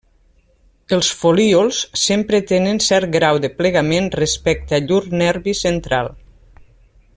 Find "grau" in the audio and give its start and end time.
3.17-3.41